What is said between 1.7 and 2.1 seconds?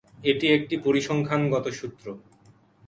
সূত্র।